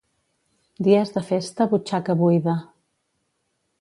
[0.87, 2.59] Dies de festa, butxaca buida.